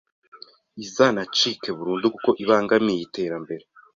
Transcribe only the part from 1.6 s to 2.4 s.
burundu kuko